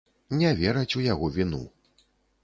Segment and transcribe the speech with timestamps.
[0.37, 1.59] Не вераць у яго віну.